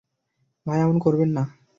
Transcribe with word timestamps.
ভাই, 0.65 0.79
এমন 0.81 0.97
করবেন 0.99 1.29
না। 1.29 1.43